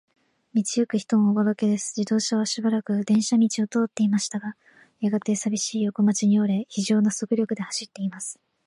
[0.55, 1.93] 道ゆく人もおぼろげです。
[1.95, 4.55] 自動車はしばらく電車道を通っていましたが、
[4.99, 8.39] やがて、さびしい横町に折れ、ひじょうな速力で走っています。